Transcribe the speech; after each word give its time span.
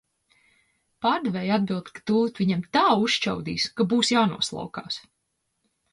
Pārdevēja 1.05 1.59
atbild, 1.59 1.91
ka 1.99 2.03
tūlīt 2.11 2.41
viņam 2.43 2.65
tā 2.79 2.85
uzšķaudīs, 3.03 3.69
ka 3.77 3.87
būs 3.93 4.11
jānoslaukās. 4.17 4.99